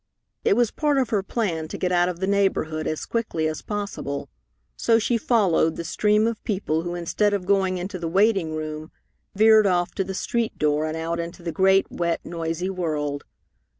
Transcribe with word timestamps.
It 0.43 0.55
was 0.57 0.71
part 0.71 0.97
of 0.97 1.11
her 1.11 1.21
plan 1.21 1.67
to 1.67 1.77
get 1.77 1.91
out 1.91 2.09
of 2.09 2.19
the 2.19 2.25
neighborhood 2.25 2.87
as 2.87 3.05
quickly 3.05 3.47
as 3.47 3.61
possible, 3.61 4.29
so 4.75 4.97
she 4.97 5.15
followed 5.15 5.75
the 5.75 5.83
stream 5.83 6.25
of 6.25 6.43
people 6.43 6.81
who 6.81 6.95
instead 6.95 7.35
of 7.35 7.45
going 7.45 7.77
into 7.77 7.99
the 7.99 8.07
waiting 8.07 8.55
room 8.55 8.91
veered 9.35 9.67
off 9.67 9.93
to 9.93 10.03
the 10.03 10.15
street 10.15 10.57
door 10.57 10.87
and 10.87 10.97
out 10.97 11.19
into 11.19 11.43
the 11.43 11.51
great, 11.51 11.85
wet, 11.91 12.19
noisy 12.25 12.71
world. 12.71 13.25